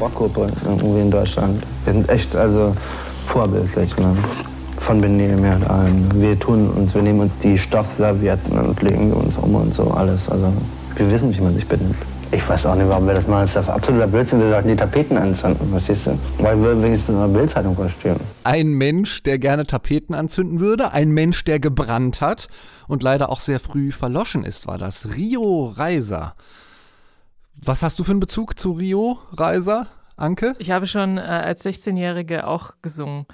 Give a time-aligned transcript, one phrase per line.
[0.00, 1.62] Rockgruppe irgendwie in Deutschland.
[1.84, 2.74] Wir sind echt also
[3.26, 3.96] vorbildlich.
[3.96, 4.16] Ne?
[4.78, 6.08] Von Benehmen her allem.
[6.14, 10.28] Wir tun uns, wir nehmen uns die Stoffservietten und legen uns um und so alles.
[10.28, 10.52] Also
[10.96, 11.96] wir wissen, wie man sich benimmt.
[12.32, 13.48] Ich weiß auch nicht, warum wir das machen.
[13.52, 14.40] Das ist absoluter Blödsinn.
[14.40, 16.18] Wir sollten die Tapeten anzünden, verstehst du?
[16.38, 18.16] Weil wir wenigstens in der Bildzeitung verstehen.
[18.42, 20.92] Ein Mensch, der gerne Tapeten anzünden würde.
[20.92, 22.48] Ein Mensch, der gebrannt hat
[22.88, 25.16] und leider auch sehr früh verloschen ist, war das.
[25.16, 26.34] Rio Reiser.
[27.62, 30.54] Was hast du für einen Bezug zu Rio Reiser, Anke?
[30.58, 33.26] Ich habe schon äh, als 16-Jährige auch gesungen.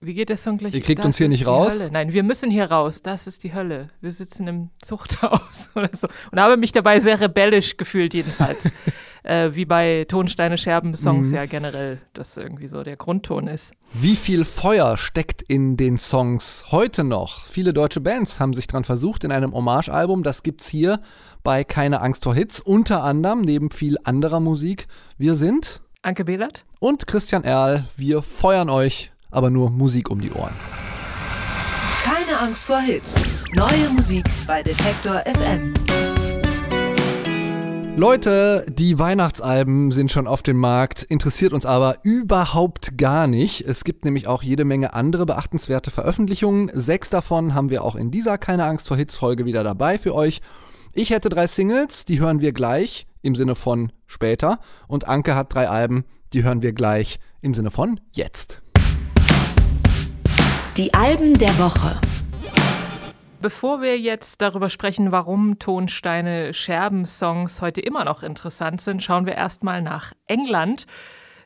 [0.00, 0.74] Wie geht der Song gleich?
[0.74, 1.72] Ihr kriegt das uns hier nicht raus?
[1.72, 1.90] Hölle.
[1.90, 3.00] Nein, wir müssen hier raus.
[3.00, 3.88] Das ist die Hölle.
[4.00, 6.08] Wir sitzen im Zuchthaus oder so.
[6.30, 8.70] Und habe mich dabei sehr rebellisch gefühlt, jedenfalls.
[9.22, 11.34] äh, wie bei Tonsteine Scherben Songs Mhm.
[11.34, 13.72] ja generell, das irgendwie so der Grundton ist.
[13.92, 17.46] Wie viel Feuer steckt in den Songs heute noch?
[17.46, 20.22] Viele deutsche Bands haben sich dran versucht in einem Hommagealbum.
[20.22, 21.00] Das gibt's hier
[21.44, 22.60] bei Keine Angst vor Hits.
[22.60, 24.88] Unter anderem neben viel anderer Musik.
[25.18, 26.64] Wir sind Anke Behlert?
[26.80, 27.84] und Christian Erl.
[27.96, 30.54] Wir feuern euch, aber nur Musik um die Ohren.
[32.02, 33.14] Keine Angst vor Hits.
[33.52, 35.74] Neue Musik bei Detektor FM.
[37.96, 43.60] Leute, die Weihnachtsalben sind schon auf dem Markt, interessiert uns aber überhaupt gar nicht.
[43.60, 46.70] Es gibt nämlich auch jede Menge andere beachtenswerte Veröffentlichungen.
[46.74, 50.14] Sechs davon haben wir auch in dieser Keine Angst vor Hits Folge wieder dabei für
[50.14, 50.40] euch.
[50.96, 54.60] Ich hätte drei Singles, die hören wir gleich im Sinne von später.
[54.86, 58.62] Und Anke hat drei Alben, die hören wir gleich im Sinne von jetzt.
[60.76, 62.00] Die Alben der Woche.
[63.40, 69.34] Bevor wir jetzt darüber sprechen, warum Tonsteine Scherben-Songs heute immer noch interessant sind, schauen wir
[69.34, 70.86] erstmal nach England.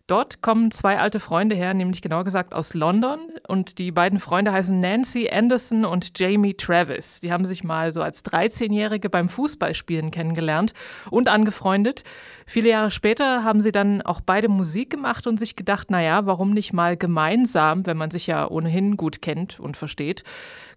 [0.08, 3.20] Dort kommen zwei alte Freunde her, nämlich genau gesagt aus London.
[3.46, 7.20] Und die beiden Freunde heißen Nancy Anderson und Jamie Travis.
[7.20, 10.72] Die haben sich mal so als 13-Jährige beim Fußballspielen kennengelernt
[11.10, 12.04] und angefreundet.
[12.50, 16.52] Viele Jahre später haben sie dann auch beide Musik gemacht und sich gedacht, naja, warum
[16.54, 20.24] nicht mal gemeinsam, wenn man sich ja ohnehin gut kennt und versteht.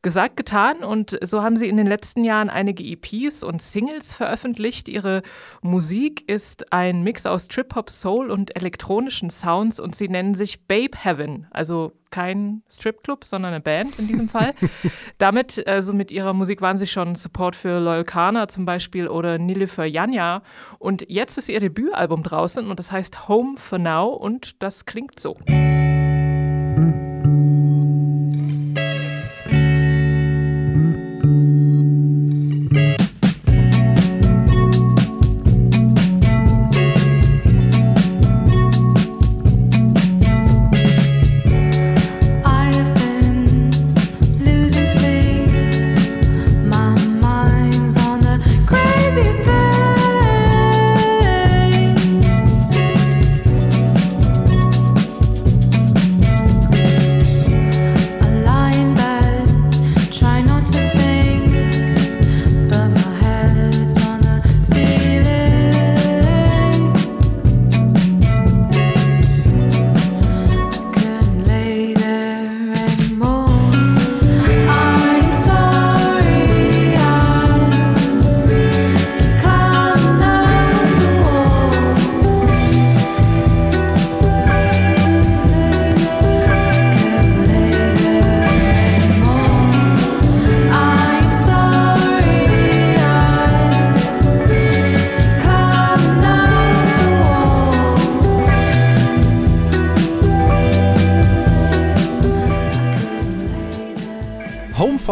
[0.01, 4.89] Gesagt, getan und so haben sie in den letzten Jahren einige EPs und Singles veröffentlicht.
[4.89, 5.21] Ihre
[5.61, 10.97] Musik ist ein Mix aus Trip-Hop, Soul und elektronischen Sounds und sie nennen sich Babe
[11.01, 14.53] Heaven, also kein Stripclub, sondern eine Band in diesem Fall.
[15.17, 19.37] Damit, also mit ihrer Musik waren sie schon Support für Loyal Kana zum Beispiel oder
[19.37, 20.43] Nilüfer Janja
[20.79, 25.19] und jetzt ist ihr Debütalbum draußen und das heißt Home for Now und das klingt
[25.19, 25.37] so.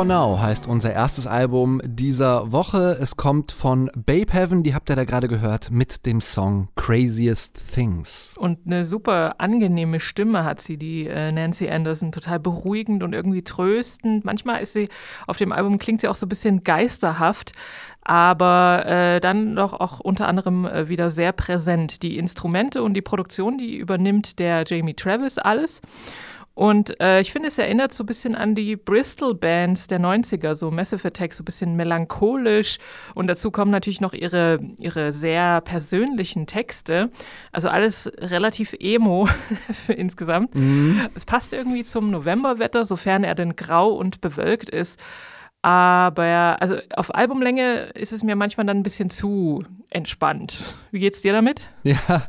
[0.10, 2.98] Now heißt unser erstes Album dieser Woche.
[3.00, 7.62] Es kommt von Babe Heaven, die habt ihr da gerade gehört, mit dem Song Craziest
[7.76, 8.36] Things.
[8.36, 12.12] Und eine super angenehme Stimme hat sie, die äh, Nancy Anderson.
[12.12, 14.26] Total beruhigend und irgendwie tröstend.
[14.26, 14.90] Manchmal ist sie,
[15.28, 17.52] auf dem Album klingt sie auch so ein bisschen geisterhaft,
[18.02, 22.02] aber äh, dann doch auch unter anderem äh, wieder sehr präsent.
[22.02, 25.84] Die Instrumente und die Produktion, die übernimmt der Jamie Travis alles.
[26.54, 30.72] Und äh, ich finde, es erinnert so ein bisschen an die Bristol-Bands der 90er, so
[30.72, 32.80] Massive Attack, so ein bisschen melancholisch.
[33.16, 37.12] Und dazu kommen natürlich noch ihre, ihre sehr persönlichen Texte.
[37.54, 39.30] Also alles relativ emo
[39.88, 40.54] insgesamt.
[41.16, 45.00] Es passt irgendwie zum Novemberwetter, sofern er denn grau und bewölkt ist.
[45.62, 50.78] Aber also auf Albumlänge ist es mir manchmal dann ein bisschen zu entspannt.
[50.92, 51.70] Wie geht's dir damit?
[51.84, 52.24] Ja,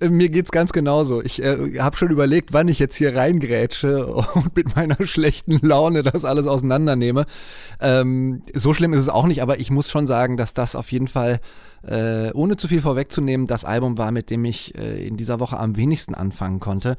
[0.00, 1.22] Mir geht's ganz genauso.
[1.22, 6.02] Ich äh, habe schon überlegt, wann ich jetzt hier reingrätsche und mit meiner schlechten Laune
[6.02, 7.26] das alles auseinandernehme.
[7.80, 10.92] Ähm, so schlimm ist es auch nicht, aber ich muss schon sagen, dass das auf
[10.92, 11.40] jeden Fall,
[11.82, 15.58] äh, ohne zu viel vorwegzunehmen, das Album war, mit dem ich äh, in dieser Woche
[15.58, 16.96] am wenigsten anfangen konnte.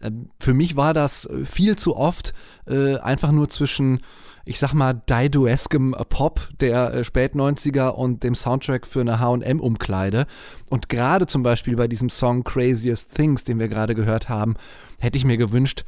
[0.00, 2.34] Äh, für mich war das viel zu oft
[2.66, 4.00] äh, einfach nur zwischen
[4.44, 10.26] ich sag mal, Dido-eskem Pop der äh, Spät-90er und dem Soundtrack für eine H&M-Umkleide.
[10.68, 14.54] Und gerade zum Beispiel bei diesem Song Craziest Things, den wir gerade gehört haben,
[14.98, 15.84] hätte ich mir gewünscht,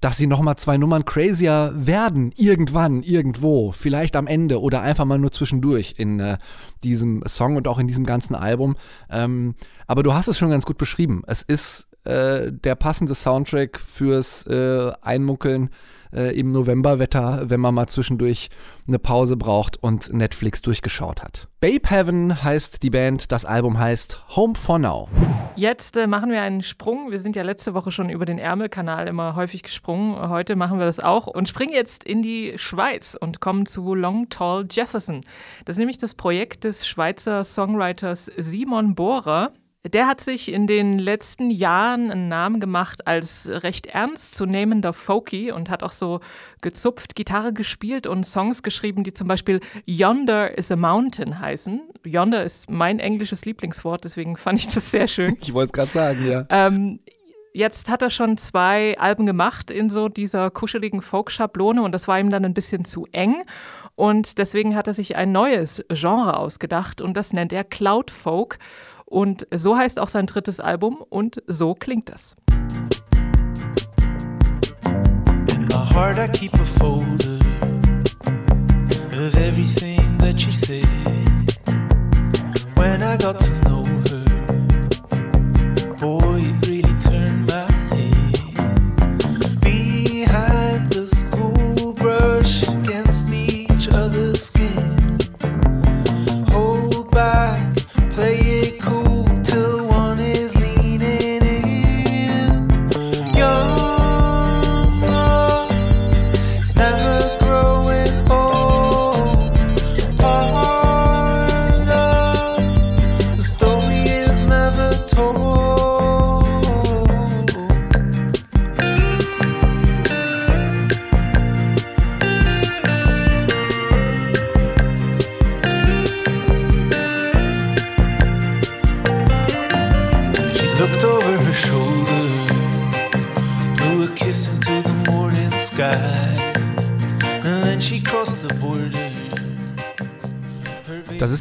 [0.00, 5.18] dass sie nochmal zwei Nummern crazier werden, irgendwann, irgendwo, vielleicht am Ende oder einfach mal
[5.18, 6.38] nur zwischendurch in äh,
[6.82, 8.76] diesem Song und auch in diesem ganzen Album.
[9.10, 9.54] Ähm,
[9.86, 11.22] aber du hast es schon ganz gut beschrieben.
[11.26, 15.70] Es ist äh, der passende Soundtrack fürs äh, Einmuckeln
[16.12, 18.48] äh, im Novemberwetter, wenn man mal zwischendurch
[18.88, 21.48] eine Pause braucht und Netflix durchgeschaut hat.
[21.60, 25.08] Babe Heaven heißt die Band, das Album heißt Home for Now.
[25.56, 27.10] Jetzt äh, machen wir einen Sprung.
[27.10, 30.28] Wir sind ja letzte Woche schon über den Ärmelkanal immer häufig gesprungen.
[30.28, 34.28] Heute machen wir das auch und springen jetzt in die Schweiz und kommen zu Long
[34.30, 35.20] Tall Jefferson.
[35.64, 39.52] Das ist nämlich das Projekt des Schweizer Songwriters Simon Bohrer.
[39.84, 45.70] Der hat sich in den letzten Jahren einen Namen gemacht als recht ernstzunehmender Folky und
[45.70, 46.20] hat auch so
[46.60, 51.80] gezupft, Gitarre gespielt und Songs geschrieben, die zum Beispiel Yonder is a Mountain heißen.
[52.04, 55.38] Yonder ist mein englisches Lieblingswort, deswegen fand ich das sehr schön.
[55.40, 56.46] Ich wollte es gerade sagen, ja.
[56.50, 57.00] Ähm,
[57.54, 62.20] jetzt hat er schon zwei Alben gemacht in so dieser kuscheligen Folk-Schablone und das war
[62.20, 63.42] ihm dann ein bisschen zu eng.
[63.96, 68.58] Und deswegen hat er sich ein neues Genre ausgedacht und das nennt er Cloud Folk.
[69.10, 72.36] Und so heißt auch sein drittes Album und so klingt es.
[75.48, 77.40] In my heart, I keep a folder
[79.18, 80.86] of everything that she said.
[82.76, 83.89] When I got to know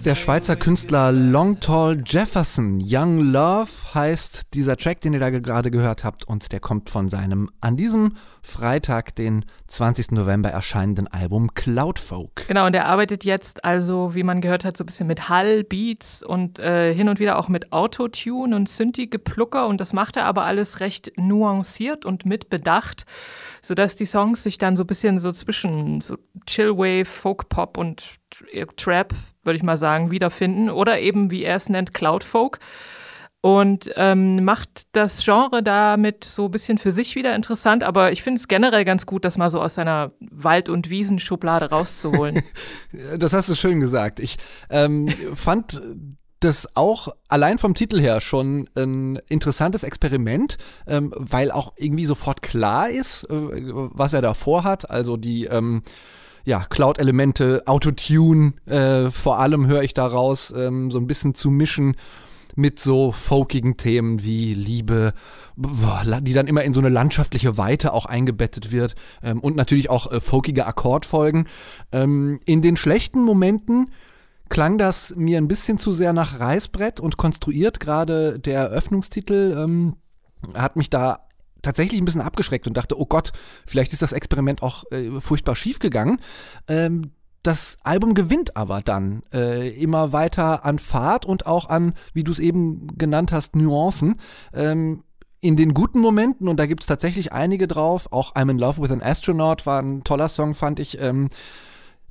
[0.10, 2.82] der Schweizer Künstler Long Tall Jefferson.
[2.84, 7.10] Young Love heißt dieser Track, den ihr da gerade gehört habt, und der kommt von
[7.10, 10.14] seinem an diesem Freitag, den 20.
[10.14, 12.48] November erscheinenden Album Cloud Folk.
[12.48, 15.64] Genau, und er arbeitet jetzt also, wie man gehört hat, so ein bisschen mit Hall,
[15.64, 19.68] Beats und äh, hin und wieder auch mit Autotune und Synthi-Geplucker.
[19.68, 23.06] Und das macht er aber alles recht nuanciert und mit Bedacht,
[23.62, 26.18] sodass die Songs sich dann so ein bisschen so zwischen so
[26.48, 28.18] Chillwave, Folk-Pop und
[28.76, 29.14] Trap,
[29.50, 30.70] würde ich mal sagen, wiederfinden.
[30.70, 32.60] Oder eben, wie er es nennt, Cloud Folk.
[33.42, 38.22] Und ähm, macht das Genre damit so ein bisschen für sich wieder interessant, aber ich
[38.22, 42.44] finde es generell ganz gut, das mal so aus seiner Wald- und Wiesenschublade rauszuholen.
[43.18, 44.20] Das hast du schön gesagt.
[44.20, 44.38] Ich
[44.70, 45.82] ähm, fand
[46.40, 50.58] das auch allein vom Titel her schon ein interessantes Experiment,
[50.88, 54.90] ähm, weil auch irgendwie sofort klar ist, äh, was er da vorhat.
[54.90, 55.84] Also die ähm,
[56.46, 61.96] ja, Cloud-Elemente, Autotune, äh, vor allem höre ich daraus, ähm, so ein bisschen zu mischen
[62.56, 65.14] mit so folkigen Themen wie Liebe,
[65.56, 70.12] die dann immer in so eine landschaftliche Weite auch eingebettet wird ähm, und natürlich auch
[70.12, 71.48] äh, folkige Akkordfolgen.
[71.92, 73.92] Ähm, in den schlechten Momenten
[74.50, 77.80] klang das mir ein bisschen zu sehr nach Reißbrett und konstruiert.
[77.80, 79.96] Gerade der Eröffnungstitel ähm,
[80.56, 81.29] hat mich da
[81.70, 83.32] tatsächlich ein bisschen abgeschreckt und dachte, oh Gott,
[83.66, 86.20] vielleicht ist das Experiment auch äh, furchtbar schief gegangen.
[86.68, 87.12] Ähm,
[87.44, 92.32] das Album gewinnt aber dann äh, immer weiter an Fahrt und auch an, wie du
[92.32, 94.16] es eben genannt hast, Nuancen.
[94.54, 95.04] Ähm,
[95.42, 98.82] in den guten Momenten, und da gibt es tatsächlich einige drauf, auch I'm in Love
[98.82, 101.00] with an Astronaut war ein toller Song, fand ich.
[101.00, 101.30] Ähm,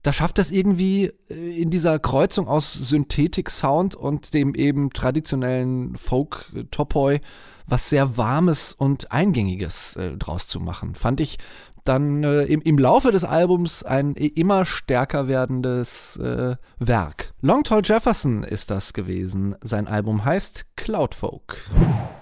[0.03, 7.21] da schafft es irgendwie äh, in dieser Kreuzung aus Synthetik-Sound und dem eben traditionellen Folk-Topoi
[7.69, 10.95] was sehr Warmes und Eingängiges äh, draus zu machen.
[10.95, 11.37] Fand ich
[11.85, 17.33] dann äh, im, im Laufe des Albums ein immer stärker werdendes äh, Werk.
[17.41, 19.55] Long Tall Jefferson ist das gewesen.
[19.63, 21.57] Sein Album heißt Cloudfolk.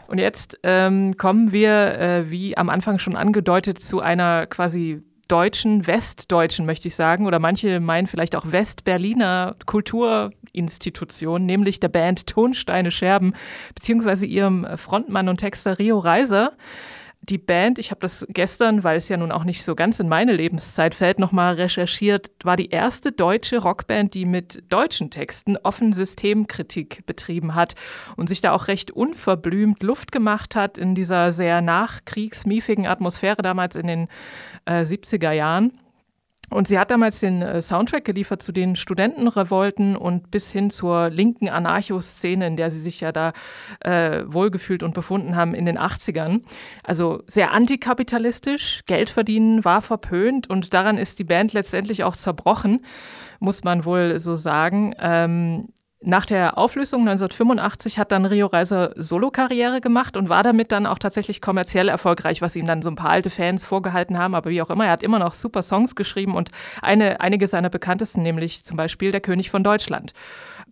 [0.08, 5.86] Und jetzt ähm, kommen wir, äh, wie am Anfang schon angedeutet, zu einer quasi deutschen,
[5.86, 12.90] westdeutschen, möchte ich sagen, oder manche meinen vielleicht auch Westberliner Kulturinstitution, nämlich der Band Tonsteine
[12.90, 13.34] Scherben,
[13.74, 16.52] beziehungsweise ihrem Frontmann und Texter Rio Reiser
[17.28, 20.08] die Band, ich habe das gestern, weil es ja nun auch nicht so ganz in
[20.08, 25.92] meine Lebenszeit fällt, nochmal recherchiert, war die erste deutsche Rockband, die mit deutschen Texten offen
[25.92, 27.74] Systemkritik betrieben hat
[28.16, 33.76] und sich da auch recht unverblümt Luft gemacht hat in dieser sehr nachkriegsmiefigen Atmosphäre damals
[33.76, 34.08] in den
[34.64, 35.72] äh, 70er Jahren.
[36.48, 41.10] Und sie hat damals den äh, Soundtrack geliefert zu den Studentenrevolten und bis hin zur
[41.10, 43.32] linken Anarcho-Szene, in der sie sich ja da
[43.80, 46.42] äh, wohlgefühlt und befunden haben in den 80ern.
[46.84, 52.84] Also sehr antikapitalistisch, Geld verdienen war verpönt und daran ist die Band letztendlich auch zerbrochen,
[53.40, 54.94] muss man wohl so sagen.
[55.00, 55.68] Ähm,
[56.02, 60.98] nach der Auflösung 1985 hat dann Rio Reiser Solokarriere gemacht und war damit dann auch
[60.98, 64.34] tatsächlich kommerziell erfolgreich, was ihm dann so ein paar alte Fans vorgehalten haben.
[64.34, 66.50] Aber wie auch immer, er hat immer noch super Songs geschrieben und
[66.82, 70.12] eine, einige seiner bekanntesten, nämlich zum Beispiel Der König von Deutschland.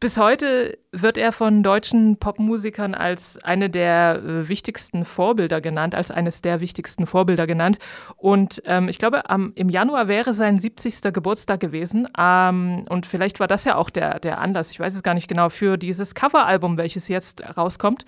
[0.04, 6.10] Bis heute wird er von deutschen Popmusikern als eine der äh, wichtigsten Vorbilder genannt, als
[6.10, 7.78] eines der wichtigsten Vorbilder genannt.
[8.18, 11.10] Und ähm, ich glaube, am, im Januar wäre sein 70.
[11.14, 12.06] Geburtstag gewesen.
[12.18, 15.26] Ähm, und vielleicht war das ja auch der, der Anlass, ich weiß es gar nicht
[15.26, 18.04] genau, für dieses Coveralbum, welches jetzt rauskommt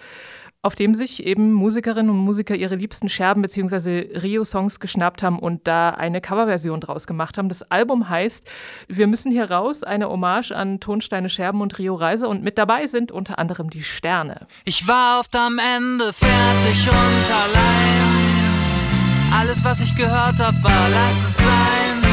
[0.63, 4.19] auf dem sich eben Musikerinnen und Musiker ihre liebsten Scherben bzw.
[4.21, 7.49] Rio-Songs geschnappt haben und da eine Coverversion draus gemacht haben.
[7.49, 8.49] Das Album heißt
[8.89, 12.87] Wir müssen hier raus, eine Hommage an Tonsteine Scherben und Rio Reise und mit dabei
[12.87, 14.47] sind unter anderem die Sterne.
[14.65, 18.37] Ich war oft am Ende fertig und allein.
[19.33, 22.07] Alles, was ich gehört hab, war, lass es sein.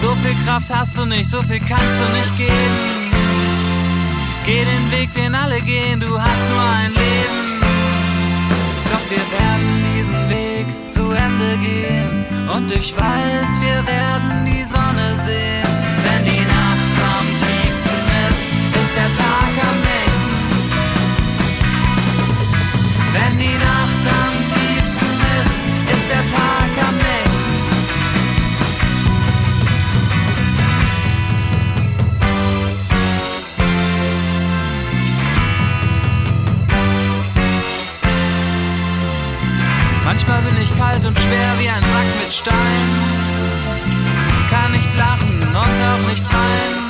[0.00, 3.08] So viel Kraft hast du nicht, so viel kannst du nicht geben.
[4.46, 6.97] Geh den Weg, den alle gehen, du hast nur ein
[9.10, 12.26] wir werden diesen Weg zu Ende gehen.
[12.54, 15.68] Und ich weiß, wir werden die Sonne sehen.
[16.04, 18.42] Wenn die Nacht am tiefsten ist,
[18.80, 20.36] ist der Tag am nächsten.
[23.14, 25.54] Wenn die Nacht am tiefsten ist,
[25.94, 26.47] ist der Tag
[40.08, 42.56] Manchmal bin ich kalt und schwer wie ein Sack mit Stein.
[44.48, 46.87] Kann nicht lachen und auch nicht weinen.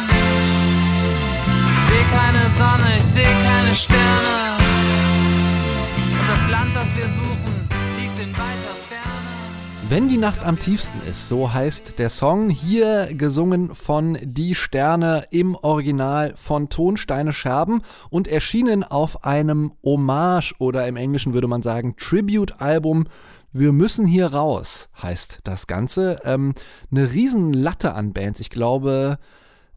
[9.91, 15.25] Wenn die Nacht am tiefsten ist, so heißt der Song, hier gesungen von Die Sterne
[15.31, 17.81] im Original von Tonsteine Scherben
[18.11, 23.07] und erschienen auf einem Hommage oder im Englischen würde man sagen Tribute-Album.
[23.53, 26.21] Wir müssen hier raus, heißt das Ganze.
[26.23, 26.53] Ähm,
[26.91, 28.41] eine riesen Latte an Bands.
[28.41, 29.17] Ich glaube,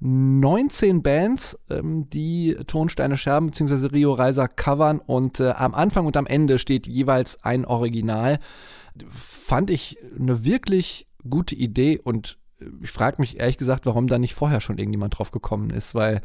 [0.01, 3.86] 19 Bands, ähm, die Tonsteine Scherben bzw.
[3.88, 8.39] Rio Reiser covern und äh, am Anfang und am Ende steht jeweils ein Original.
[9.10, 14.19] Fand ich eine wirklich gute Idee und äh, ich frage mich ehrlich gesagt, warum da
[14.19, 16.21] nicht vorher schon irgendjemand drauf gekommen ist, weil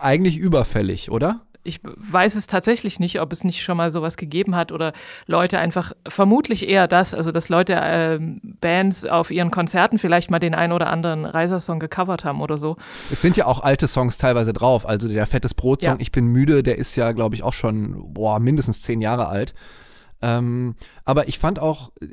[0.00, 1.42] eigentlich überfällig, oder?
[1.64, 4.92] Ich weiß es tatsächlich nicht, ob es nicht schon mal sowas gegeben hat oder
[5.26, 8.18] Leute einfach, vermutlich eher das, also dass Leute äh,
[8.60, 12.78] Bands auf ihren Konzerten vielleicht mal den einen oder anderen Reisersong gecovert haben oder so.
[13.12, 14.88] Es sind ja auch alte Songs teilweise drauf.
[14.88, 16.00] Also der Fettes Brot-Song, Ja.
[16.00, 19.54] Ich bin müde, der ist ja, glaube ich, auch schon boah, mindestens zehn Jahre alt.
[20.22, 22.06] Ähm, aber ich fand auch äh,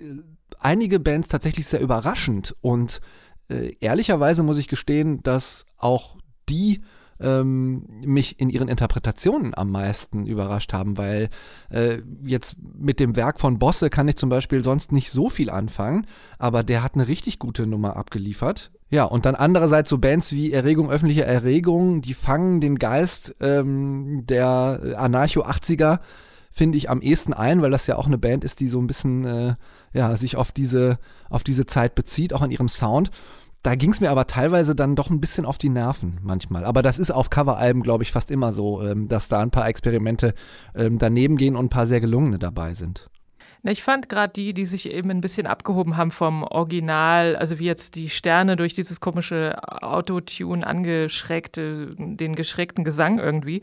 [0.59, 2.55] einige Bands tatsächlich sehr überraschend.
[2.61, 3.01] Und
[3.49, 6.17] äh, ehrlicherweise muss ich gestehen, dass auch
[6.49, 6.81] die
[7.21, 11.29] ähm, mich in ihren Interpretationen am meisten überrascht haben, weil
[11.69, 15.49] äh, jetzt mit dem Werk von Bosse kann ich zum Beispiel sonst nicht so viel
[15.49, 18.71] anfangen, aber der hat eine richtig gute Nummer abgeliefert.
[18.89, 24.25] Ja, und dann andererseits so Bands wie Erregung, öffentliche Erregung, die fangen den Geist ähm,
[24.25, 25.99] der Anarcho-80er,
[26.51, 28.87] finde ich, am ehesten ein, weil das ja auch eine Band ist, die so ein
[28.87, 29.55] bisschen äh,
[29.93, 33.11] ja, sich auf diese, auf diese Zeit bezieht, auch in ihrem Sound.
[33.61, 36.63] Da ging es mir aber teilweise dann doch ein bisschen auf die Nerven manchmal.
[36.63, 39.67] Aber das ist auf Coveralben, glaube ich, fast immer so, ähm, dass da ein paar
[39.67, 40.33] Experimente
[40.75, 43.09] ähm, daneben gehen und ein paar sehr gelungene dabei sind.
[43.61, 47.59] Na, ich fand gerade die, die sich eben ein bisschen abgehoben haben vom Original, also
[47.59, 53.61] wie jetzt die Sterne durch dieses komische Autotune angeschrägte, den geschrägten Gesang irgendwie.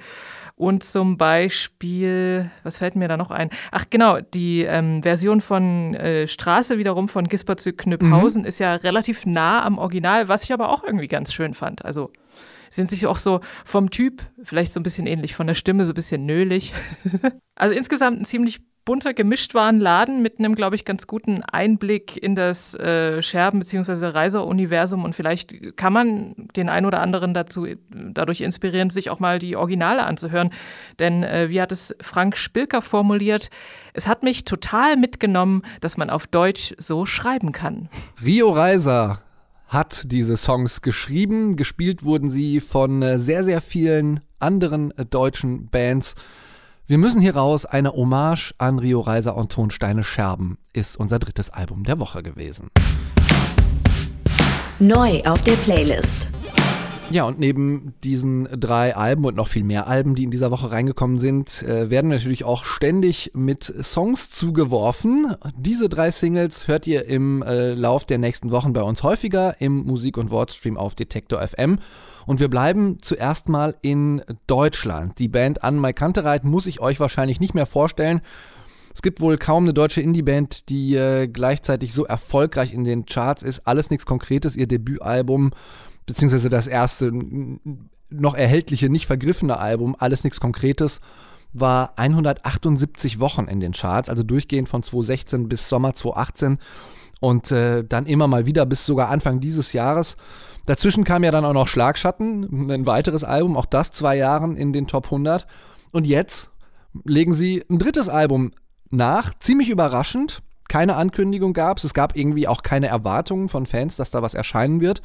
[0.54, 3.50] Und zum Beispiel, was fällt mir da noch ein?
[3.72, 8.74] Ach genau, die ähm, Version von äh, Straße wiederum von Gisbert zu Knüpphausen ist ja
[8.74, 11.84] relativ nah am Original, was ich aber auch irgendwie ganz schön fand.
[11.84, 12.10] Also
[12.68, 15.92] sind sich auch so vom Typ vielleicht so ein bisschen ähnlich, von der Stimme so
[15.92, 16.74] ein bisschen nölig.
[17.54, 22.16] also insgesamt ein ziemlich bunter gemischt waren Laden mit einem, glaube ich, ganz guten Einblick
[22.16, 24.06] in das äh, Scherben- bzw.
[24.06, 29.38] Reiser-Universum und vielleicht kann man den einen oder anderen dazu dadurch inspirieren, sich auch mal
[29.38, 30.50] die Originale anzuhören.
[30.98, 33.50] Denn äh, wie hat es Frank Spilker formuliert?
[33.92, 37.90] Es hat mich total mitgenommen, dass man auf Deutsch so schreiben kann.
[38.24, 39.18] Rio Reiser
[39.66, 41.56] hat diese Songs geschrieben.
[41.56, 46.14] Gespielt wurden sie von äh, sehr, sehr vielen anderen äh, deutschen Bands.
[46.88, 47.66] Wir müssen hier raus.
[47.66, 52.68] Eine Hommage an Rio Reiser und Tonsteine Scherben ist unser drittes Album der Woche gewesen.
[54.78, 56.30] Neu auf der Playlist.
[57.08, 60.72] Ja, und neben diesen drei Alben und noch viel mehr Alben, die in dieser Woche
[60.72, 65.36] reingekommen sind, äh, werden natürlich auch ständig mit Songs zugeworfen.
[65.56, 69.86] Diese drei Singles hört ihr im äh, Lauf der nächsten Wochen bei uns häufiger im
[69.86, 71.78] Musik- und Wortstream auf Detektor FM.
[72.26, 75.20] Und wir bleiben zuerst mal in Deutschland.
[75.20, 78.20] Die Band An My Kantereit muss ich euch wahrscheinlich nicht mehr vorstellen.
[78.92, 83.42] Es gibt wohl kaum eine deutsche Indie-Band, die äh, gleichzeitig so erfolgreich in den Charts
[83.42, 83.66] ist.
[83.66, 85.52] Alles nichts Konkretes, ihr Debütalbum
[86.06, 87.12] beziehungsweise das erste
[88.08, 91.00] noch erhältliche, nicht vergriffene Album, alles nichts Konkretes,
[91.52, 96.58] war 178 Wochen in den Charts, also durchgehend von 2016 bis Sommer 2018
[97.20, 100.16] und äh, dann immer mal wieder bis sogar Anfang dieses Jahres.
[100.66, 104.72] Dazwischen kam ja dann auch noch Schlagschatten, ein weiteres Album, auch das zwei Jahren in
[104.72, 105.46] den Top 100.
[105.92, 106.50] Und jetzt
[107.04, 108.52] legen sie ein drittes Album
[108.90, 110.42] nach, ziemlich überraschend.
[110.68, 114.34] Keine Ankündigung gab es, es gab irgendwie auch keine Erwartungen von Fans, dass da was
[114.34, 115.00] erscheinen wird.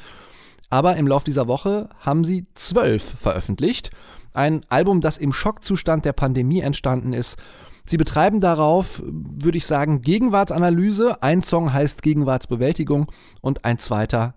[0.71, 3.91] Aber im Lauf dieser Woche haben sie zwölf veröffentlicht.
[4.33, 7.37] Ein Album, das im Schockzustand der Pandemie entstanden ist.
[7.85, 11.21] Sie betreiben darauf, würde ich sagen, Gegenwartsanalyse.
[11.21, 13.11] Ein Song heißt Gegenwartsbewältigung
[13.41, 14.33] und ein zweiter,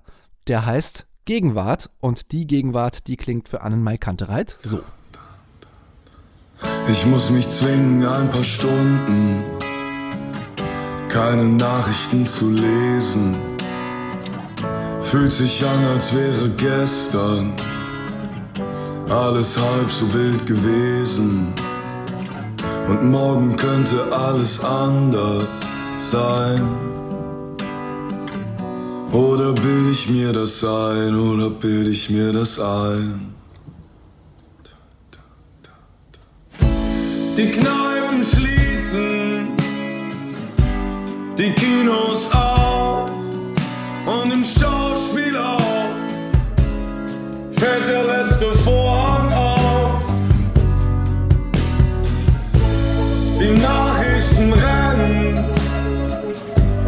[0.48, 1.88] der heißt Gegenwart.
[2.00, 4.80] Und die Gegenwart, die klingt für Annenmai Kantereit so.
[6.88, 9.44] Ich muss mich zwingen, ein paar Stunden
[11.08, 13.53] keine Nachrichten zu lesen.
[15.14, 17.52] Fühlt sich an, als wäre gestern
[19.09, 21.54] alles halb so wild gewesen.
[22.88, 25.47] Und morgen könnte alles anders
[26.11, 26.68] sein.
[29.12, 33.34] Oder bild ich mir das ein, oder bild ich mir das ein?
[37.36, 39.49] Die Kneipen schließen,
[41.38, 42.54] die Kinos auch
[44.06, 44.44] und im
[47.88, 50.06] der letzte Vorhang aus.
[53.38, 55.44] Die Nachrichten rennen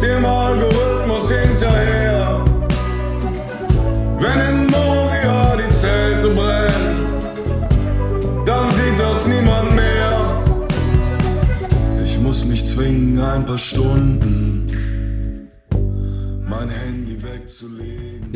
[0.01, 2.45] dem Algorithmus hinterher.
[4.19, 7.05] Wenn in Moria die Zelte brennen,
[8.45, 10.43] dann sieht das niemand mehr.
[12.03, 14.65] Ich muss mich zwingen, ein paar Stunden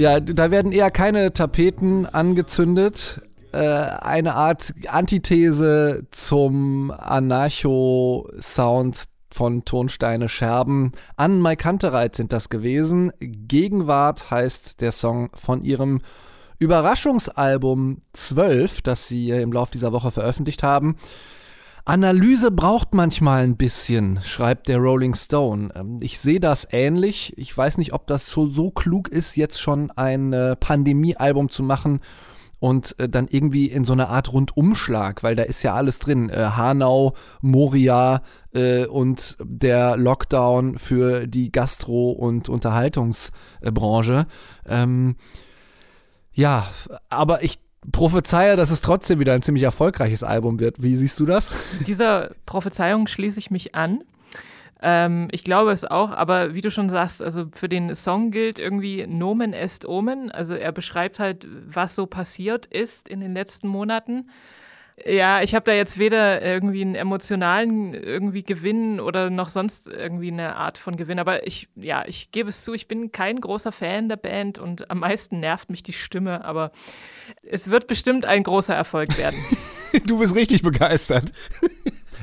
[0.01, 3.21] Ja, da werden eher keine Tapeten angezündet.
[3.51, 10.93] Äh, eine Art Antithese zum Anarcho-Sound von Tonsteine Scherben.
[11.17, 13.11] An Mai Kantereit sind das gewesen.
[13.19, 16.01] Gegenwart heißt der Song von ihrem
[16.57, 20.95] Überraschungsalbum 12, das sie im Laufe dieser Woche veröffentlicht haben.
[21.85, 25.69] Analyse braucht manchmal ein bisschen, schreibt der Rolling Stone.
[25.75, 27.33] Ähm, Ich sehe das ähnlich.
[27.37, 31.63] Ich weiß nicht, ob das so, so klug ist, jetzt schon ein äh, Pandemie-Album zu
[31.63, 32.01] machen
[32.59, 36.29] und äh, dann irgendwie in so eine Art Rundumschlag, weil da ist ja alles drin.
[36.29, 38.21] Äh, Hanau, Moria
[38.89, 44.27] und der Lockdown für die Gastro- und Unterhaltungsbranche.
[44.67, 45.15] Ähm,
[46.33, 46.67] ja,
[47.07, 47.59] aber ich
[47.91, 50.81] prophezeie, dass es trotzdem wieder ein ziemlich erfolgreiches Album wird.
[50.83, 51.51] Wie siehst du das?
[51.87, 54.03] Dieser Prophezeiung schließe ich mich an.
[54.81, 58.59] Ähm, ich glaube es auch, aber wie du schon sagst, also für den Song gilt
[58.59, 60.31] irgendwie Nomen est Omen.
[60.31, 64.29] Also er beschreibt halt, was so passiert ist in den letzten Monaten.
[65.05, 70.31] Ja, ich habe da jetzt weder irgendwie einen emotionalen irgendwie Gewinn oder noch sonst irgendwie
[70.31, 71.19] eine Art von Gewinn.
[71.19, 74.91] Aber ich, ja, ich gebe es zu, ich bin kein großer Fan der Band und
[74.91, 76.45] am meisten nervt mich die Stimme.
[76.45, 76.71] Aber
[77.41, 79.39] es wird bestimmt ein großer Erfolg werden.
[80.07, 81.33] Du bist richtig begeistert.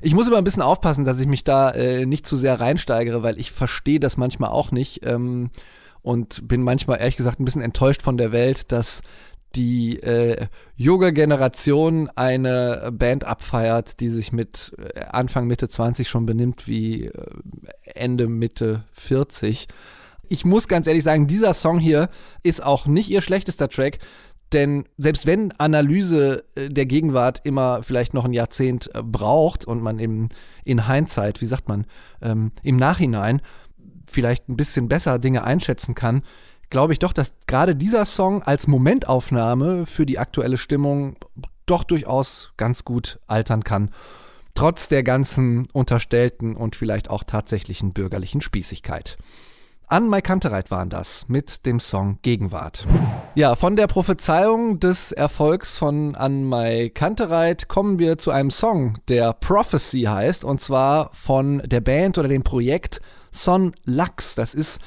[0.00, 3.22] Ich muss immer ein bisschen aufpassen, dass ich mich da äh, nicht zu sehr reinsteigere,
[3.22, 5.50] weil ich verstehe das manchmal auch nicht ähm,
[6.00, 9.02] und bin manchmal ehrlich gesagt ein bisschen enttäuscht von der Welt, dass
[9.58, 16.26] die äh, junge Generation eine Band abfeiert, die sich mit äh, Anfang Mitte 20 schon
[16.26, 17.12] benimmt wie äh,
[17.82, 19.66] Ende Mitte 40.
[20.28, 22.08] Ich muss ganz ehrlich sagen, dieser Song hier
[22.44, 23.98] ist auch nicht ihr schlechtester Track.
[24.52, 29.98] Denn selbst wenn Analyse äh, der Gegenwart immer vielleicht noch ein Jahrzehnt braucht und man
[29.98, 30.28] eben
[30.64, 31.84] in Hindsight, wie sagt man,
[32.22, 33.42] ähm, im Nachhinein
[34.06, 36.22] vielleicht ein bisschen besser Dinge einschätzen kann,
[36.70, 41.16] glaube ich doch, dass gerade dieser Song als Momentaufnahme für die aktuelle Stimmung
[41.66, 43.90] doch durchaus ganz gut altern kann.
[44.54, 49.16] Trotz der ganzen unterstellten und vielleicht auch tatsächlichen bürgerlichen Spießigkeit.
[49.90, 52.86] An Mai Kantereit waren das mit dem Song Gegenwart.
[53.34, 58.98] Ja, von der Prophezeiung des Erfolgs von An Mai Kantereit kommen wir zu einem Song,
[59.08, 63.00] der Prophecy heißt, und zwar von der Band oder dem Projekt
[63.30, 64.34] Son Lux.
[64.34, 64.78] Das ist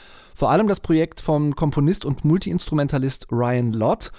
[0.41, 4.11] vor allem das Projekt vom Komponist und Multiinstrumentalist Ryan Lott.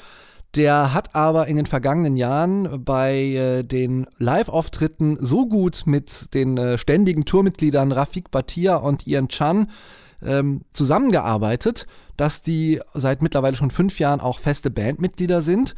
[0.55, 6.57] Der hat aber in den vergangenen Jahren bei äh, den Live-Auftritten so gut mit den
[6.59, 9.69] äh, ständigen Tourmitgliedern Rafik Batia und Ian Chan
[10.23, 15.75] ähm, zusammengearbeitet, dass die seit mittlerweile schon fünf Jahren auch feste Bandmitglieder sind.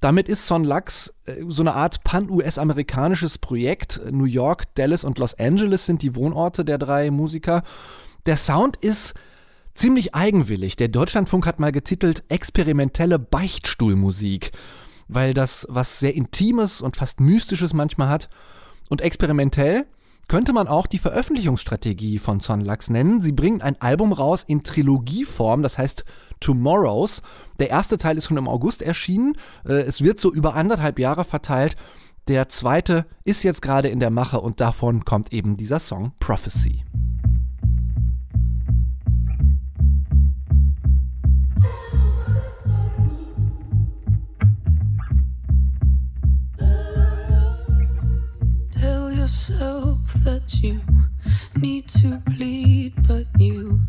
[0.00, 4.00] Damit ist Son Lux äh, so eine Art pan-US-amerikanisches Projekt.
[4.10, 7.62] New York, Dallas und Los Angeles sind die Wohnorte der drei Musiker.
[8.24, 9.12] Der Sound ist
[9.74, 10.76] ziemlich eigenwillig.
[10.76, 14.52] Der Deutschlandfunk hat mal getitelt experimentelle Beichtstuhlmusik,
[15.08, 18.28] weil das was sehr Intimes und fast Mystisches manchmal hat.
[18.88, 19.86] Und experimentell
[20.28, 23.20] könnte man auch die Veröffentlichungsstrategie von Son Lux nennen.
[23.20, 26.04] Sie bringen ein Album raus in Trilogieform, das heißt
[26.40, 27.22] Tomorrows.
[27.58, 29.36] Der erste Teil ist schon im August erschienen.
[29.66, 31.76] Äh, es wird so über anderthalb Jahre verteilt.
[32.28, 36.84] Der zweite ist jetzt gerade in der Mache und davon kommt eben dieser Song Prophecy.
[49.24, 50.82] Yourself that you
[51.56, 53.80] need to bleed, but you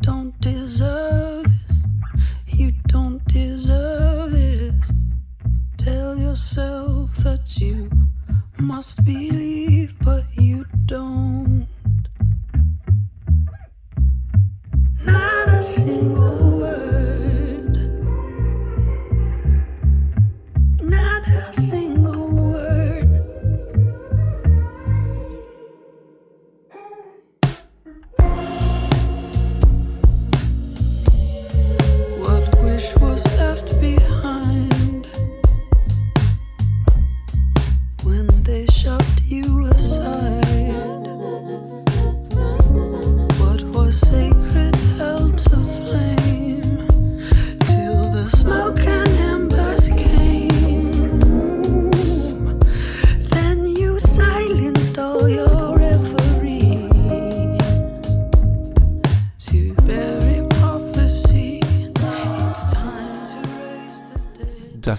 [0.00, 1.76] don't deserve this.
[2.46, 4.90] You don't deserve this.
[5.76, 7.90] Tell yourself that you
[8.58, 9.89] must believe,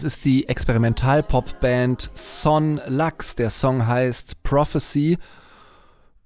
[0.02, 3.36] Das ist die Experimental-Pop-Band Son Lux.
[3.36, 5.20] Der Song heißt Prophecy.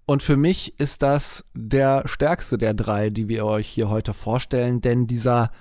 [0.05, 4.79] Und für mich ist das der stärkste der drei, die wir euch hier heute vorstellen,
[4.79, 5.51] denn dieser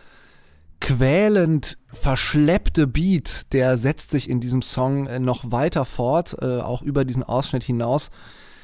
[0.81, 6.83] quälend verschleppte Beat, der setzt sich in diesem Song äh, noch weiter fort, äh, auch
[6.83, 8.13] über diesen Ausschnitt hinaus.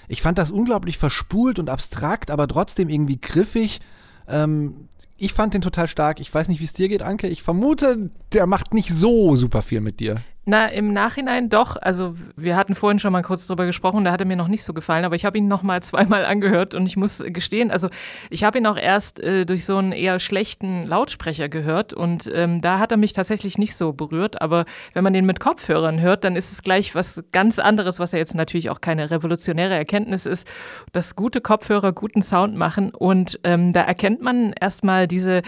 [0.07, 3.81] Ich fand das unglaublich verspult und abstrakt, aber trotzdem irgendwie griffig.
[4.29, 4.89] Ähm,
[5.21, 6.19] ich fand den total stark.
[6.19, 7.29] Ich weiß nicht, wie es dir geht, Anke.
[7.29, 10.23] Ich vermute, der macht nicht so super viel mit dir.
[10.51, 11.77] Na, im Nachhinein doch.
[11.81, 14.65] Also wir hatten vorhin schon mal kurz drüber gesprochen, da hat er mir noch nicht
[14.65, 17.89] so gefallen, aber ich habe ihn noch mal zweimal angehört und ich muss gestehen, also
[18.31, 22.61] ich habe ihn auch erst äh, durch so einen eher schlechten Lautsprecher gehört und ähm,
[22.63, 26.25] da hat er mich tatsächlich nicht so berührt, aber wenn man den mit Kopfhörern hört,
[26.25, 30.27] dann ist es gleich was ganz anderes, was ja jetzt natürlich auch keine revolutionäre Erkenntnis
[30.27, 30.49] ist,
[30.91, 35.43] dass gute Kopfhörer guten Sound machen und ähm, da erkennt man erstmal diese,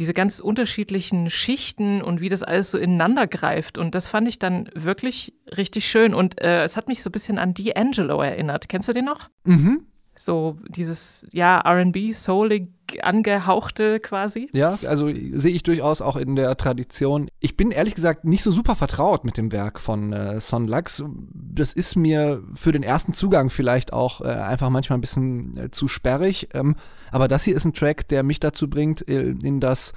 [0.00, 4.40] diese ganz unterschiedlichen Schichten und wie das alles so ineinander greift und das fand ich
[4.40, 8.68] dann wirklich richtig schön und äh, es hat mich so ein bisschen an D'Angelo erinnert.
[8.68, 9.28] Kennst du den noch?
[9.44, 9.86] Mhm.
[10.16, 12.70] So dieses, ja, RB, soulig
[13.02, 14.48] angehauchte quasi.
[14.52, 17.30] Ja, also sehe ich durchaus auch in der Tradition.
[17.38, 21.04] Ich bin ehrlich gesagt nicht so super vertraut mit dem Werk von äh, Son Lux.
[21.32, 25.70] Das ist mir für den ersten Zugang vielleicht auch äh, einfach manchmal ein bisschen äh,
[25.70, 26.48] zu sperrig.
[26.52, 26.74] Ähm,
[27.12, 29.92] aber das hier ist ein Track, der mich dazu bringt, äh, in das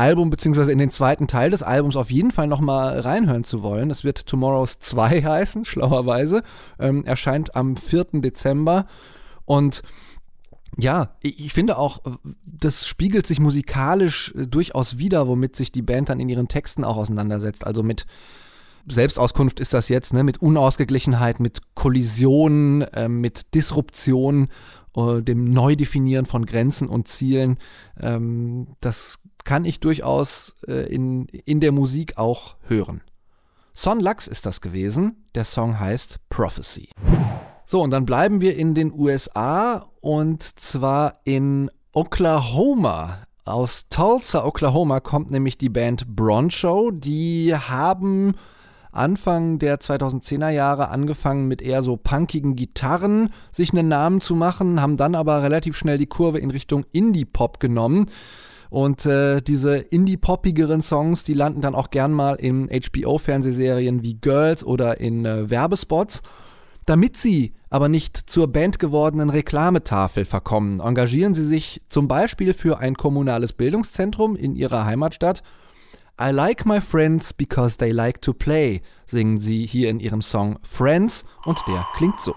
[0.00, 3.90] Album beziehungsweise in den zweiten Teil des Albums auf jeden Fall nochmal reinhören zu wollen.
[3.90, 6.42] Es wird Tomorrow's 2 heißen, schlauerweise.
[6.78, 8.06] Ähm, erscheint am 4.
[8.14, 8.86] Dezember.
[9.44, 9.82] Und
[10.78, 12.00] ja, ich finde auch,
[12.46, 16.84] das spiegelt sich musikalisch äh, durchaus wider, womit sich die Band dann in ihren Texten
[16.84, 17.66] auch auseinandersetzt.
[17.66, 18.06] Also mit
[18.88, 20.24] Selbstauskunft ist das jetzt, ne?
[20.24, 24.48] mit Unausgeglichenheit, mit Kollisionen, äh, mit Disruption,
[24.96, 27.58] äh, dem Neudefinieren von Grenzen und Zielen.
[28.00, 33.02] Ähm, das kann ich durchaus äh, in, in der Musik auch hören.
[33.72, 35.24] Son Lux ist das gewesen.
[35.34, 36.90] Der Song heißt Prophecy.
[37.64, 43.18] So, und dann bleiben wir in den USA und zwar in Oklahoma.
[43.44, 46.90] Aus Tulsa, Oklahoma kommt nämlich die Band Broncho.
[46.90, 48.34] Die haben
[48.92, 54.82] Anfang der 2010er Jahre angefangen mit eher so punkigen Gitarren sich einen Namen zu machen,
[54.82, 58.06] haben dann aber relativ schnell die Kurve in Richtung Indie-Pop genommen.
[58.70, 64.64] Und äh, diese indie-poppigeren Songs, die landen dann auch gern mal in HBO-Fernsehserien wie Girls
[64.64, 66.22] oder in äh, Werbespots.
[66.86, 72.78] Damit sie aber nicht zur Band gewordenen Reklametafel verkommen, engagieren sie sich zum Beispiel für
[72.78, 75.42] ein kommunales Bildungszentrum in ihrer Heimatstadt.
[76.20, 80.58] I like my friends because they like to play, singen sie hier in ihrem Song
[80.62, 82.34] Friends und der klingt so.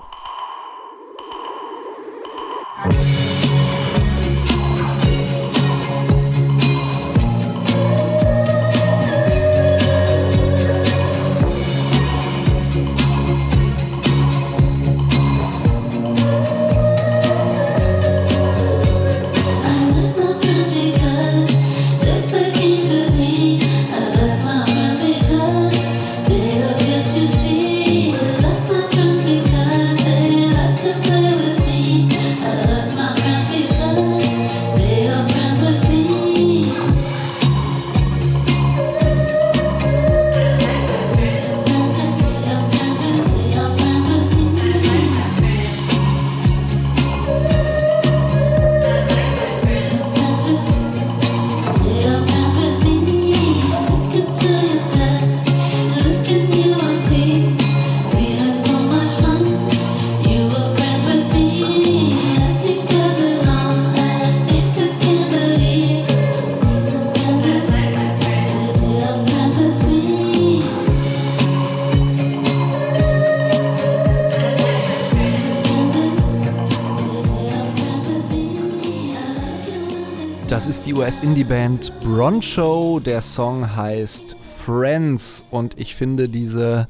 [81.03, 83.01] US-Indie-Band Broncho.
[83.01, 86.87] Der Song heißt Friends und ich finde diese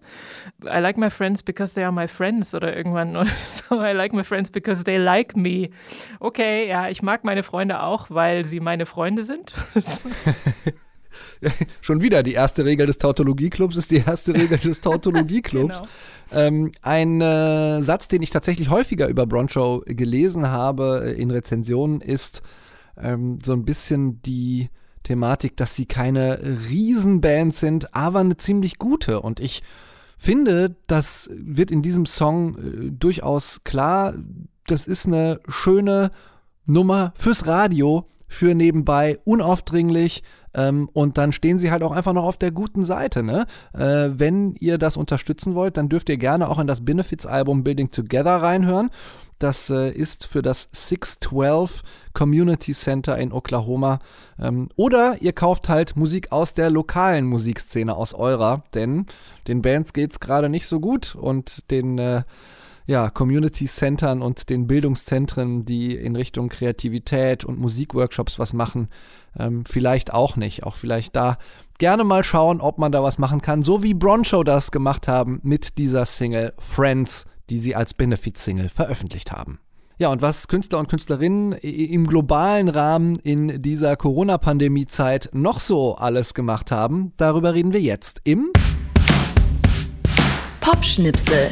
[0.62, 3.82] I like my friends because they are my friends oder irgendwann oder so.
[3.82, 5.70] I like my friends because they like me.
[6.20, 9.54] Okay, ja, ich mag meine Freunde auch, weil sie meine Freunde sind.
[11.80, 15.82] Schon wieder die erste Regel des Tautologieclubs ist die erste Regel des Tautologieclubs.
[16.30, 16.40] genau.
[16.40, 22.42] ähm, ein äh, Satz, den ich tatsächlich häufiger über Broncho gelesen habe in Rezensionen, ist
[22.96, 24.68] ähm, so ein bisschen die
[25.02, 29.20] Thematik, dass sie keine Riesenband sind, aber eine ziemlich gute.
[29.20, 29.62] Und ich
[30.16, 34.14] finde, das wird in diesem Song äh, durchaus klar.
[34.66, 36.10] Das ist eine schöne
[36.66, 40.22] Nummer fürs Radio, für nebenbei, unaufdringlich.
[40.54, 43.22] Ähm, und dann stehen sie halt auch einfach noch auf der guten Seite.
[43.22, 43.46] Ne?
[43.72, 47.90] Äh, wenn ihr das unterstützen wollt, dann dürft ihr gerne auch in das Benefits-Album Building
[47.90, 48.90] Together reinhören.
[49.38, 53.98] Das äh, ist für das 612 Community Center in Oklahoma.
[54.38, 59.06] Ähm, oder ihr kauft halt Musik aus der lokalen Musikszene, aus eurer, denn
[59.48, 62.22] den Bands geht es gerade nicht so gut und den äh,
[62.86, 68.88] ja, Community Centern und den Bildungszentren, die in Richtung Kreativität und Musikworkshops was machen,
[69.38, 70.64] ähm, vielleicht auch nicht.
[70.64, 71.38] Auch vielleicht da
[71.78, 75.40] gerne mal schauen, ob man da was machen kann, so wie Broncho das gemacht haben
[75.42, 79.58] mit dieser Single Friends, die sie als Benefit-Single veröffentlicht haben.
[79.96, 86.34] Ja, und was Künstler und Künstlerinnen im globalen Rahmen in dieser Corona-Pandemie-Zeit noch so alles
[86.34, 88.50] gemacht haben, darüber reden wir jetzt im
[90.60, 91.50] Popschnipsel.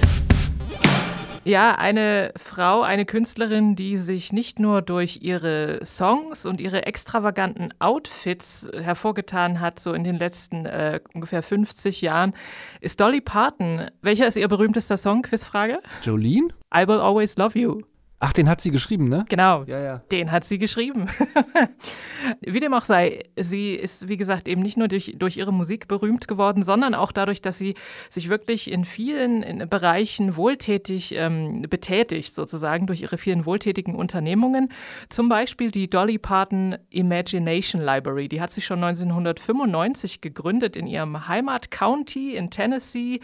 [1.44, 7.74] Ja, eine Frau, eine Künstlerin, die sich nicht nur durch ihre Songs und ihre extravaganten
[7.81, 12.35] Outfits hervorgetan hat, so in den letzten äh, ungefähr 50 Jahren,
[12.81, 13.90] ist Dolly Parton.
[14.02, 15.22] Welcher ist ihr berühmtester Song?
[15.22, 15.81] Quizfrage.
[16.02, 16.48] Jolene?
[16.72, 17.81] I Will Always Love You.
[18.24, 19.24] Ach, den hat sie geschrieben, ne?
[19.28, 19.98] Genau, Ja, ja.
[20.12, 21.08] den hat sie geschrieben.
[22.40, 25.88] wie dem auch sei, sie ist, wie gesagt, eben nicht nur durch, durch ihre Musik
[25.88, 27.74] berühmt geworden, sondern auch dadurch, dass sie
[28.08, 34.68] sich wirklich in vielen in Bereichen wohltätig ähm, betätigt, sozusagen durch ihre vielen wohltätigen Unternehmungen.
[35.08, 38.28] Zum Beispiel die Dolly Parton Imagination Library.
[38.28, 43.18] Die hat sie schon 1995 gegründet in ihrem Heimat-County in Tennessee.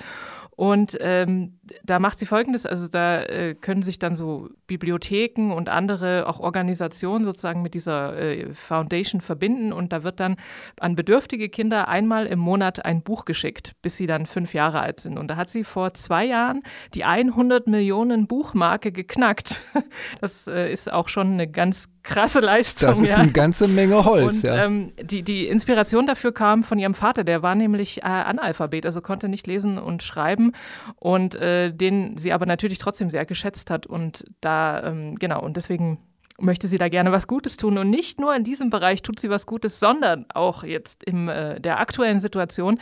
[0.57, 5.69] Und ähm, da macht sie Folgendes, also da äh, können sich dann so Bibliotheken und
[5.69, 10.37] andere auch Organisationen sozusagen mit dieser äh, Foundation verbinden und da wird dann
[10.81, 15.01] an bedürftige Kinder einmal im Monat ein Buch geschickt, bis sie dann fünf Jahre alt
[15.01, 15.19] sind.
[15.19, 16.63] Und da hat sie vor zwei Jahren
[16.95, 19.63] die 100 Millionen Buchmarke geknackt.
[20.21, 22.89] Das äh, ist auch schon eine ganz krasse Leistung.
[22.89, 23.19] Das ist ja.
[23.19, 24.65] eine ganze Menge Holz, Und ja.
[24.65, 29.03] ähm, die, die Inspiration dafür kam von ihrem Vater, der war nämlich äh, Analphabet, also
[29.03, 30.53] konnte nicht lesen und schreiben
[30.97, 35.57] und äh, den sie aber natürlich trotzdem sehr geschätzt hat und da, ähm, genau, und
[35.57, 35.99] deswegen
[36.41, 37.79] möchte sie da gerne was Gutes tun.
[37.79, 41.61] Und nicht nur in diesem Bereich tut sie was Gutes, sondern auch jetzt in äh,
[41.61, 42.79] der aktuellen Situation.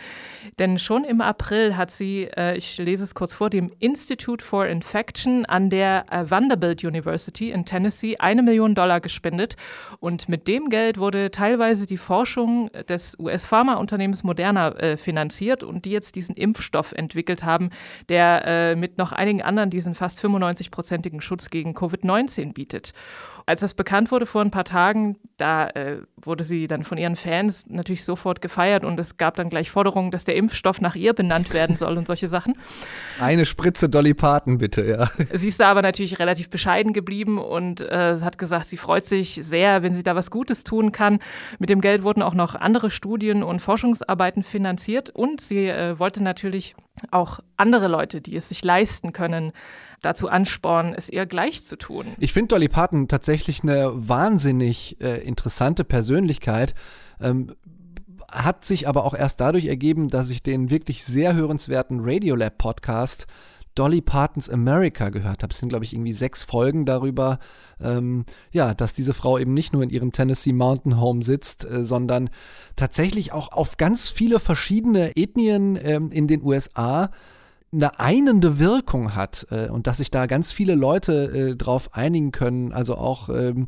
[0.59, 4.67] Denn schon im April hat sie, äh, ich lese es kurz vor, dem Institute for
[4.67, 9.55] Infection an der äh, Vanderbilt University in Tennessee eine Million Dollar gespendet.
[9.99, 15.91] Und mit dem Geld wurde teilweise die Forschung des US-Pharmaunternehmens Moderna äh, finanziert und die
[15.91, 17.71] jetzt diesen Impfstoff entwickelt haben,
[18.07, 22.93] der äh, mit noch einigen anderen diesen fast 95-prozentigen Schutz gegen Covid-19 bietet.
[23.47, 27.15] Als das bekannt wurde vor ein paar Tagen, da äh, wurde sie dann von ihren
[27.15, 31.13] Fans natürlich sofort gefeiert und es gab dann gleich Forderungen, dass der Impfstoff nach ihr
[31.13, 32.55] benannt werden soll und solche Sachen.
[33.21, 35.09] Eine Spritze Dolly Parton, bitte, ja.
[35.33, 39.39] Sie ist da aber natürlich relativ bescheiden geblieben und äh, hat gesagt, sie freut sich
[39.41, 41.19] sehr, wenn sie da was Gutes tun kann.
[41.57, 46.21] Mit dem Geld wurden auch noch andere Studien und Forschungsarbeiten finanziert und sie äh, wollte
[46.21, 46.75] natürlich
[47.11, 49.53] auch andere Leute, die es sich leisten können,
[50.01, 52.05] dazu anspornen, es ihr gleich zu tun.
[52.19, 56.75] Ich finde Dolly Parton tatsächlich eine wahnsinnig äh, interessante Persönlichkeit.
[57.19, 57.55] Ähm,
[58.29, 63.25] hat sich aber auch erst dadurch ergeben, dass ich den wirklich sehr hörenswerten Radiolab Podcast
[63.77, 65.51] Dolly Partons America gehört habe.
[65.51, 67.37] Es sind, glaube ich, irgendwie sechs Folgen darüber,
[67.79, 71.85] ähm, ja, dass diese Frau eben nicht nur in ihrem Tennessee Mountain Home sitzt, äh,
[71.85, 72.31] sondern
[72.75, 77.11] tatsächlich auch auf ganz viele verschiedene Ethnien ähm, in den USA
[77.73, 82.31] eine einende Wirkung hat äh, und dass sich da ganz viele Leute äh, drauf einigen
[82.31, 83.67] können, also auch ähm,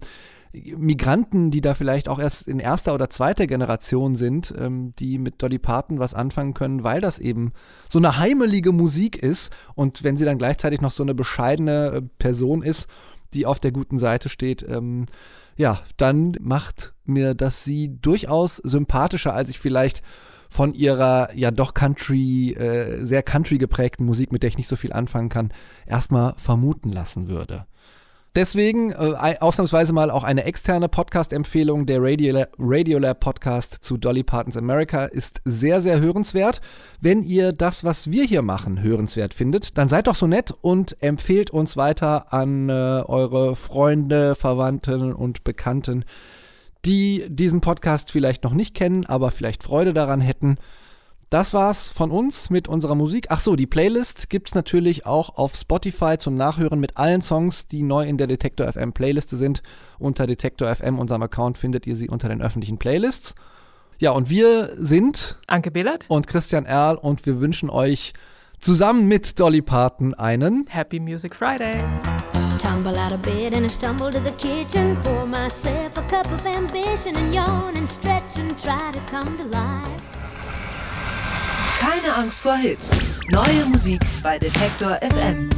[0.51, 5.41] Migranten, die da vielleicht auch erst in erster oder zweiter Generation sind, ähm, die mit
[5.43, 7.51] Dolly Parton was anfangen können, weil das eben
[7.87, 12.01] so eine heimelige Musik ist und wenn sie dann gleichzeitig noch so eine bescheidene äh,
[12.17, 12.87] Person ist,
[13.33, 15.05] die auf der guten Seite steht, ähm,
[15.55, 20.01] ja, dann macht mir das sie durchaus sympathischer, als ich vielleicht
[20.49, 24.75] von ihrer ja doch Country, äh, sehr Country geprägten Musik, mit der ich nicht so
[24.75, 25.53] viel anfangen kann,
[25.85, 27.65] erstmal vermuten lassen würde.
[28.35, 31.87] Deswegen äh, ausnahmsweise mal auch eine externe Podcast-Empfehlung.
[31.87, 36.61] Der Radiolab, Radiolab Podcast zu Dolly Partons America ist sehr, sehr hörenswert.
[37.01, 41.01] Wenn ihr das, was wir hier machen, hörenswert findet, dann seid doch so nett und
[41.01, 46.05] empfehlt uns weiter an äh, eure Freunde, Verwandten und Bekannten,
[46.85, 50.57] die diesen Podcast vielleicht noch nicht kennen, aber vielleicht Freude daran hätten.
[51.29, 53.27] Das war's von uns mit unserer Musik.
[53.29, 57.83] Ach so, die Playlist gibt's natürlich auch auf Spotify zum Nachhören mit allen Songs, die
[57.83, 59.61] neu in der Detektor FM Playliste sind.
[59.99, 63.35] Unter Detektor FM, unserem Account, findet ihr sie unter den öffentlichen Playlists.
[63.99, 68.13] Ja, und wir sind Anke Billert und Christian Erl und wir wünschen euch
[68.59, 71.83] zusammen mit Dolly Parton einen Happy Music Friday.
[72.59, 74.97] Tumble out of bed and I stumble to the kitchen.
[75.03, 79.45] Pour myself a cup of ambition and yawn and stretch and try to come to
[79.45, 80.01] life.
[81.79, 82.89] Keine Angst vor Hits.
[83.29, 85.49] Neue Musik bei Detektor FM.